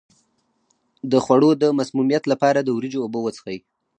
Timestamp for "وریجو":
2.77-3.03